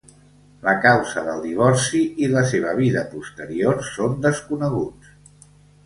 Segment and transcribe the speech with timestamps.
[0.67, 5.17] La causa del divorci i la seva vida posterior són desconeguts.